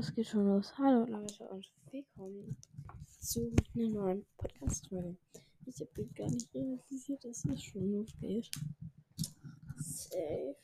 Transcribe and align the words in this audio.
Das 0.00 0.14
geht 0.14 0.28
schon 0.28 0.46
los. 0.46 0.72
Hallo 0.78 1.04
Leute 1.04 1.46
und 1.48 1.70
willkommen 1.90 2.56
zu 3.20 3.52
einer 3.74 3.90
neuen 3.90 4.24
Podcast-Folge. 4.38 5.14
Ich 5.66 5.78
habe 5.78 6.06
gar 6.14 6.30
nicht 6.30 6.48
realisiert, 6.54 7.22
dass 7.22 7.44
es 7.44 7.62
schon 7.62 7.92
losgeht. 7.92 8.50
Safe. 9.76 10.56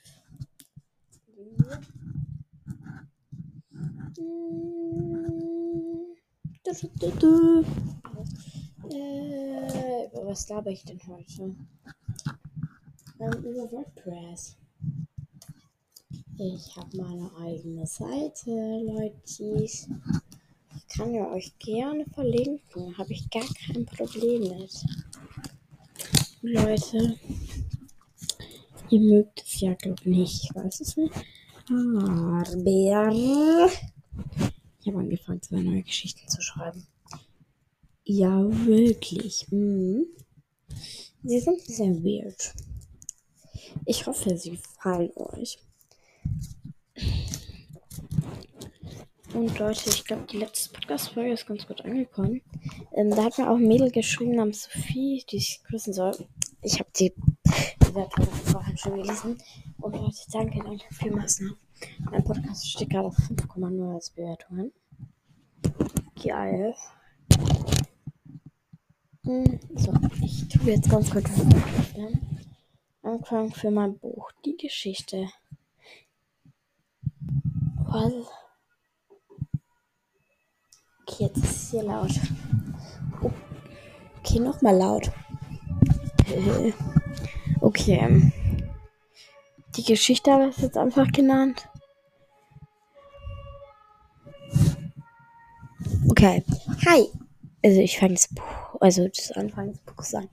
Äh, 8.90 10.06
über 10.12 10.26
was 10.28 10.48
laber 10.48 10.70
ich 10.70 10.82
denn 10.86 11.06
heute? 11.06 11.54
Ähm, 13.20 13.44
über 13.44 13.70
WordPress. 13.70 14.56
Ich 16.38 16.76
habe 16.76 16.94
meine 16.98 17.30
eigene 17.40 17.86
Seite, 17.86 18.50
Leute. 18.50 19.64
Ich 19.64 19.86
kann 20.94 21.14
ja 21.14 21.30
euch 21.32 21.58
gerne 21.58 22.04
verlinken. 22.12 22.98
Habe 22.98 23.14
ich 23.14 23.30
gar 23.30 23.46
kein 23.66 23.86
Problem 23.86 24.42
mit. 24.42 24.84
Leute, 26.42 27.18
ihr 28.90 29.00
mögt 29.00 29.44
es 29.46 29.60
ja, 29.60 29.72
glaube 29.74 30.02
ich, 30.02 30.06
nicht. 30.06 30.44
Ich 30.44 30.54
weiß 30.54 30.80
es 30.80 30.98
nicht. 30.98 31.14
Aber 31.70 32.42
ich 34.80 34.86
habe 34.86 34.98
angefangen, 34.98 35.40
zwei 35.40 35.62
neue 35.62 35.82
Geschichten 35.84 36.28
zu 36.28 36.42
schreiben. 36.42 36.86
Ja, 38.04 38.46
wirklich. 38.66 39.50
Mhm. 39.50 40.04
Sie 41.24 41.40
sind 41.40 41.62
sehr 41.62 41.94
weird. 42.04 42.52
Ich 43.86 44.06
hoffe, 44.06 44.36
sie 44.36 44.50
gefallen 44.50 45.10
euch. 45.16 45.58
Und 49.36 49.58
Leute, 49.58 49.90
ich 49.90 50.02
glaube, 50.06 50.24
die 50.32 50.38
letzte 50.38 50.72
Podcast-Folge 50.72 51.32
ist 51.34 51.46
ganz 51.46 51.66
gut 51.66 51.84
angekommen. 51.84 52.40
Ähm, 52.92 53.10
da 53.10 53.24
hat 53.24 53.36
mir 53.36 53.50
auch 53.50 53.56
ein 53.56 53.68
Mädel 53.68 53.90
geschrieben 53.90 54.34
namens 54.34 54.62
Sophie, 54.62 55.26
die 55.30 55.36
ich 55.36 55.60
grüßen 55.68 55.92
soll. 55.92 56.16
Ich 56.62 56.78
habe 56.78 56.88
die 56.98 57.12
Bewertung 57.78 58.24
vorhin 58.24 58.78
schon 58.78 58.96
gelesen. 58.96 59.36
Und 59.76 59.94
Leute, 59.94 60.16
danke, 60.32 60.60
danke 60.60 60.86
vielmals. 60.90 61.42
Mein 62.10 62.24
Podcast 62.24 62.66
steht 62.66 62.88
gerade 62.88 63.08
auf 63.08 63.18
5,0 63.18 63.94
als 63.94 64.08
Bewertungen. 64.08 64.72
Geil. 66.24 66.74
Hm, 69.24 69.60
so, 69.74 69.92
ich 70.22 70.48
tue 70.48 70.70
jetzt 70.70 70.88
ganz 70.88 71.10
kurz 71.10 71.28
Anfang 73.02 73.52
für 73.52 73.70
mein 73.70 73.98
Buch. 73.98 74.30
Die 74.46 74.56
Geschichte. 74.56 75.28
Was? 77.84 78.45
Okay, 81.08 81.24
jetzt 81.24 81.36
ist 81.36 81.44
es 81.44 81.70
hier 81.70 81.84
laut. 81.84 82.10
Okay, 84.18 84.40
nochmal 84.40 84.76
laut. 84.76 85.12
Okay. 87.60 88.32
Die 89.76 89.84
Geschichte 89.84 90.32
habe 90.32 90.48
ich 90.48 90.58
jetzt 90.58 90.76
einfach 90.76 91.06
genannt. 91.12 91.68
Okay. 96.10 96.42
Hi. 96.86 97.06
Also 97.64 97.80
ich 97.80 97.98
fange 97.98 98.14
das 98.14 98.28
Buch, 98.28 98.80
also 98.80 99.06
das 99.08 99.32
Anfang 99.32 99.72
des 99.72 99.80
Buches 99.80 100.14
an. 100.14 100.28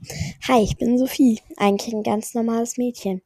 Hi, 0.47 0.63
ich 0.63 0.77
bin 0.77 0.97
Sophie. 0.97 1.39
Eigentlich 1.57 1.93
ein 1.93 2.03
ganz 2.03 2.33
normales 2.33 2.77
Mädchen. 2.77 3.21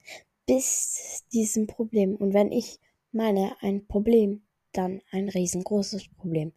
Bis 0.45 1.23
diesem 1.33 1.67
Problem. 1.67 2.15
Und 2.15 2.33
wenn 2.33 2.51
ich 2.51 2.79
meine 3.11 3.55
ein 3.61 3.87
Problem 3.87 4.46
dann 4.77 5.01
ein 5.11 5.29
riesengroßes 5.29 6.09
Problem. 6.09 6.53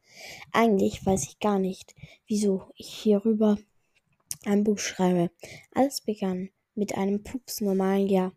Eigentlich 0.52 1.04
weiß 1.04 1.24
ich 1.24 1.38
gar 1.40 1.58
nicht, 1.58 1.94
wieso 2.26 2.70
ich 2.74 2.88
hierüber 2.88 3.58
ein 4.44 4.64
Buch 4.64 4.78
schreibe. 4.78 5.30
Alles 5.74 6.00
begann 6.00 6.50
mit 6.74 6.96
einem 6.96 7.22
pups 7.22 7.60
normalen 7.60 8.08
Jahr. 8.08 8.32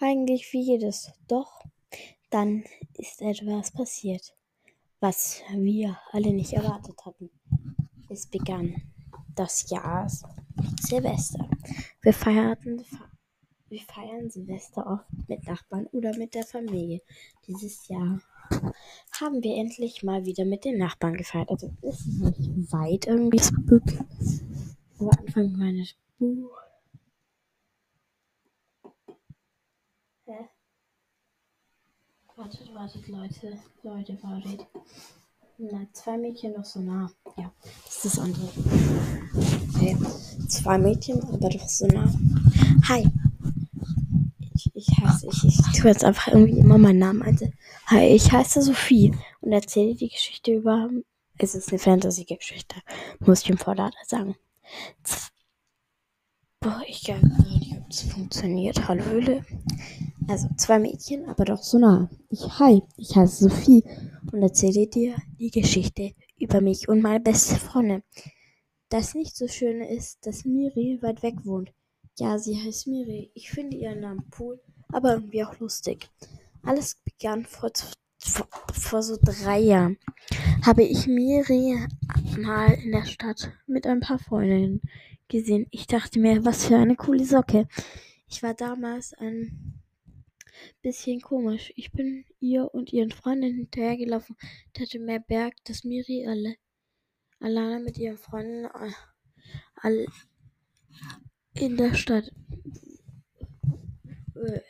Eigentlich 0.00 0.52
wie 0.52 0.62
jedes. 0.62 1.12
Doch 1.28 1.62
dann 2.30 2.64
ist 2.94 3.22
etwas 3.22 3.70
passiert, 3.72 4.34
was 5.00 5.42
wir 5.54 5.98
alle 6.10 6.32
nicht 6.32 6.52
erwartet 6.52 7.04
hatten. 7.04 7.30
Es 8.08 8.26
begann 8.26 8.82
das 9.34 9.70
Jahr 9.70 10.08
Silvester. 10.80 11.48
Wir 12.02 12.12
feierten 12.12 12.84
wir 13.72 13.80
feiern 13.80 14.28
Silvester 14.28 14.86
oft 14.86 15.28
mit 15.28 15.46
Nachbarn 15.46 15.86
oder 15.92 16.14
mit 16.18 16.34
der 16.34 16.44
Familie. 16.44 17.00
Dieses 17.46 17.88
Jahr 17.88 18.20
haben 19.20 19.42
wir 19.42 19.56
endlich 19.56 20.02
mal 20.02 20.24
wieder 20.24 20.44
mit 20.44 20.64
den 20.64 20.78
Nachbarn 20.78 21.16
gefeiert. 21.16 21.50
Also 21.50 21.72
ist 21.82 22.06
nicht 22.06 22.72
weit 22.72 23.06
irgendwie 23.06 23.40
wirklich. 23.66 24.42
Aber 24.98 25.18
Anfang 25.18 25.52
meines 25.52 25.94
Buch. 26.18 26.56
Hä? 30.26 30.48
Wartet, 32.36 32.74
wartet, 32.74 33.08
Leute. 33.08 33.58
Leute, 33.82 34.22
wartet. 34.22 34.66
Na, 35.58 35.86
zwei 35.92 36.16
Mädchen 36.16 36.54
noch 36.54 36.64
so 36.64 36.80
nah. 36.80 37.10
Ja, 37.36 37.52
das 37.84 37.96
ist 37.96 38.04
das 38.04 38.18
andere. 38.18 38.48
Okay. 39.74 39.96
Zwei 40.48 40.78
Mädchen, 40.78 41.22
aber 41.22 41.50
doch 41.50 41.68
so 41.68 41.86
nah. 41.86 42.12
Hi, 42.88 43.06
ich 44.88 44.98
heiße, 44.98 45.26
ich, 45.26 45.44
ich 45.44 45.78
tue 45.78 45.90
jetzt 45.90 46.04
einfach 46.04 46.28
irgendwie 46.32 46.58
immer 46.58 46.78
meinen 46.78 46.98
Namen 46.98 47.22
ein. 47.22 47.38
Hi, 47.86 48.06
ich 48.08 48.32
heiße 48.32 48.62
Sophie 48.62 49.14
und 49.40 49.52
erzähle 49.52 49.94
die 49.94 50.08
Geschichte 50.08 50.52
über. 50.52 50.90
Es 51.38 51.54
ist 51.54 51.70
eine 51.70 51.78
Fantasy-Geschichte, 51.78 52.76
muss 53.20 53.42
ich 53.42 53.50
im 53.50 53.58
Vordergrund 53.58 53.94
sagen. 54.06 54.36
Boah, 56.60 56.82
ich 56.86 57.02
glaube 57.02 57.26
nicht, 57.26 57.76
ob 57.76 57.90
es 57.90 58.02
funktioniert. 58.02 58.86
Hallo 58.86 59.04
Höhle. 59.04 59.44
Also 60.28 60.48
zwei 60.56 60.78
Mädchen, 60.78 61.28
aber 61.28 61.44
doch 61.44 61.62
so 61.62 61.78
nah. 61.78 62.08
Ich, 62.30 62.42
hi, 62.58 62.82
ich 62.96 63.16
heiße 63.16 63.48
Sophie 63.48 63.84
und 64.30 64.42
erzähle 64.42 64.86
dir 64.86 65.16
die 65.38 65.50
Geschichte 65.50 66.12
über 66.38 66.60
mich 66.60 66.88
und 66.88 67.02
meine 67.02 67.20
beste 67.20 67.56
Freundin. 67.56 68.02
Das 68.88 69.14
nicht 69.14 69.36
so 69.36 69.48
Schöne 69.48 69.92
ist, 69.92 70.26
dass 70.26 70.44
Miri 70.44 70.98
weit 71.02 71.22
weg 71.22 71.44
wohnt. 71.44 71.72
Ja, 72.18 72.38
sie 72.38 72.62
heißt 72.62 72.88
Miri. 72.88 73.30
Ich 73.34 73.50
finde 73.50 73.76
ihren 73.76 74.00
Namen 74.00 74.30
cool, 74.38 74.60
aber 74.92 75.14
irgendwie 75.14 75.44
auch 75.44 75.58
lustig. 75.58 76.08
Alles 76.62 76.96
begann 77.04 77.44
vor, 77.44 77.72
vor, 78.18 78.48
vor 78.72 79.02
so 79.02 79.18
drei 79.20 79.58
Jahren. 79.58 79.98
Habe 80.64 80.84
ich 80.84 81.06
Miri 81.06 81.76
mal 82.38 82.72
in 82.74 82.92
der 82.92 83.04
Stadt 83.06 83.52
mit 83.66 83.86
ein 83.86 84.00
paar 84.00 84.18
Freundinnen 84.18 84.80
gesehen. 85.28 85.66
Ich 85.70 85.86
dachte 85.86 86.20
mir, 86.20 86.44
was 86.44 86.66
für 86.66 86.76
eine 86.76 86.94
coole 86.94 87.24
Socke. 87.24 87.66
Ich 88.28 88.42
war 88.42 88.54
damals 88.54 89.12
ein 89.14 89.80
bisschen 90.82 91.20
komisch. 91.20 91.72
Ich 91.76 91.92
bin 91.92 92.24
ihr 92.38 92.72
und 92.72 92.92
ihren 92.92 93.10
Freundinnen 93.10 93.56
hinterhergelaufen 93.56 94.36
und 94.66 94.80
hatte 94.80 94.98
mehr 94.98 95.20
Berg, 95.20 95.54
dass 95.64 95.84
Miri 95.84 96.26
alle 96.26 96.56
alleine 97.40 97.80
mit 97.80 97.98
ihren 97.98 98.18
Freunden 98.18 98.66
äh, 99.82 100.06
in 101.54 101.76
der 101.76 101.94
Stadt 101.94 102.32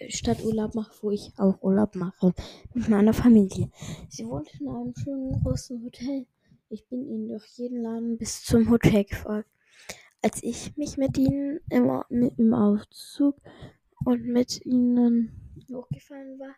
Stadturlaub 0.09 0.75
mache, 0.75 0.93
wo 1.03 1.11
ich 1.11 1.33
auch 1.37 1.63
Urlaub 1.63 1.95
mache 1.95 2.35
mit 2.75 2.89
meiner 2.89 3.13
Familie. 3.13 3.71
Sie 4.09 4.27
wohnt 4.27 4.49
in 4.61 4.69
einem 4.69 4.95
schönen 4.95 5.43
großen 5.43 5.83
Hotel. 5.85 6.27
Ich 6.69 6.87
bin 6.87 7.07
ihnen 7.07 7.29
durch 7.29 7.47
jeden 7.57 7.83
Laden 7.83 8.17
bis 8.19 8.45
zum 8.45 8.71
Hotel 8.71 9.05
gefolgt. 9.05 9.49
Als 10.23 10.43
ich 10.43 10.77
mich 10.77 10.97
mit 10.97 11.19
ihnen 11.19 11.61
im, 11.69 12.03
im 12.37 12.55
Aufzug 12.55 13.37
und 14.05 14.25
mit 14.25 14.65
ihnen 14.65 15.33
hochgefallen 15.71 16.39
war, 16.39 16.55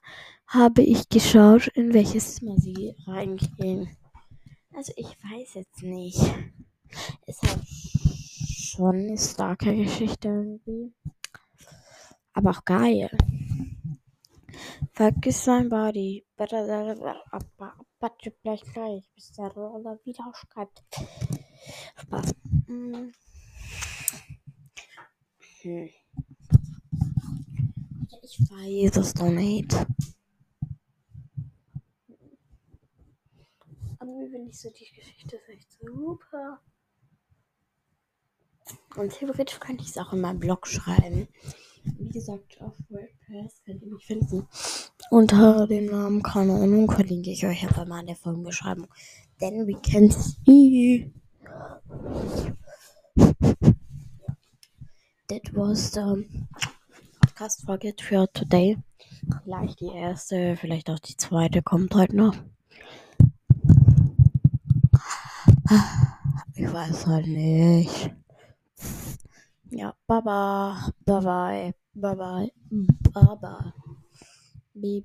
habe 0.46 0.82
ich 0.82 1.08
geschaut, 1.08 1.68
in 1.68 1.94
welches 1.94 2.36
Zimmer 2.36 2.58
sie 2.58 2.94
reingehen. 3.06 3.88
Also 4.76 4.92
ich 4.96 5.06
weiß 5.06 5.54
jetzt 5.54 5.82
nicht. 5.82 6.20
Es 7.26 7.40
hat 7.42 7.60
schon 7.66 8.96
eine 8.96 9.18
starke 9.18 9.74
Geschichte 9.74 10.28
irgendwie. 10.28 10.92
Aber 12.34 12.50
auch 12.50 12.64
geil. 12.64 13.10
Vergiss 14.92 15.46
mein 15.46 15.68
Body. 15.68 16.24
But 16.36 16.50
gleich 18.42 18.62
gleich, 18.72 19.10
bis 19.14 19.32
der 19.32 19.46
Roller 19.46 19.98
wieder 20.04 20.32
schreibt. 20.34 20.82
Spaß. 21.96 22.34
Hm. 22.66 23.12
Hm. 25.62 25.90
Ich 28.22 28.40
weiß 28.50 28.90
das 28.92 29.14
doch 29.14 29.30
nicht. 29.30 29.72
Aber 33.98 34.12
bin 34.30 34.48
ich 34.48 34.58
so 34.58 34.70
die 34.70 34.84
Geschichte 34.84 35.36
ist 35.36 35.48
echt 35.48 35.72
super. 35.80 36.60
Und 38.96 39.12
theoretisch 39.12 39.60
könnte 39.60 39.82
ich 39.82 39.90
es 39.90 39.98
auch 39.98 40.12
in 40.12 40.20
meinem 40.20 40.40
Blog 40.40 40.66
schreiben. 40.66 41.28
Wie 41.98 42.08
gesagt, 42.08 42.60
auf 42.60 42.74
WordPress 42.88 43.62
könnt 43.64 43.82
ihr 43.82 43.92
mich 43.92 44.04
finden. 44.04 44.46
unter 45.10 45.66
dem 45.66 45.86
Namen 45.86 46.22
keine 46.22 46.86
verlinke 46.88 47.30
ich 47.30 47.44
euch 47.46 47.62
einfach 47.62 47.86
mal 47.86 48.00
in 48.00 48.06
der 48.06 48.16
Folgenbeschreibung. 48.16 48.88
Then 49.38 49.66
we 49.66 49.74
can 49.74 50.10
see. 50.10 51.12
That 55.28 55.54
was 55.54 55.92
the 55.92 56.26
podcast 57.20 57.64
Folge 57.64 57.94
für 58.00 58.26
today. 58.32 58.78
Vielleicht 59.42 59.80
die 59.80 59.92
erste, 59.94 60.56
vielleicht 60.56 60.90
auch 60.90 60.98
die 60.98 61.16
zweite 61.16 61.62
kommt 61.62 61.94
heute 61.94 62.16
noch. 62.16 62.34
Ich 66.54 66.72
weiß 66.72 67.06
halt 67.06 67.26
nicht. 67.26 68.10
Baba, 70.08 70.92
bye 71.06 71.20
bye, 71.26 71.72
bye 71.96 72.14
bye, 72.14 72.50
mm. 72.70 72.86
baba, 73.14 73.72
baby. 74.76 75.00